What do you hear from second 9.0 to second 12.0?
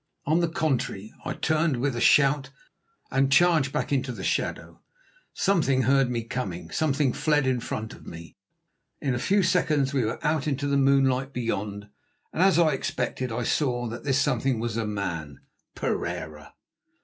a few seconds we were out into the moonlight beyond,